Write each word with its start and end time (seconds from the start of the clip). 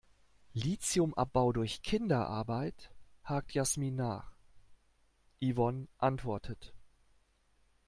"Lithiumabbau 0.55 1.51
durch 1.53 1.83
Kinderarbeit?", 1.83 2.89
hakt 3.23 3.53
Yasmin 3.53 3.95
nach. 3.97 4.31
Yvonne 5.39 5.89
antwortet. 5.99 6.73